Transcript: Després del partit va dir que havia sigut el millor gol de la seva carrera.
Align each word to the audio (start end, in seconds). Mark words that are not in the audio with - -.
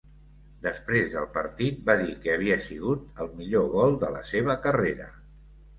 Després 0.67 1.11
del 1.15 1.27
partit 1.35 1.83
va 1.91 1.97
dir 2.01 2.17
que 2.25 2.33
havia 2.39 2.59
sigut 2.65 3.25
el 3.27 3.33
millor 3.43 3.69
gol 3.79 3.97
de 4.07 4.13
la 4.19 4.27
seva 4.35 4.59
carrera. 4.69 5.17